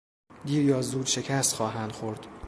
[0.45, 2.27] دیر یا زود شکست خواهند خورد.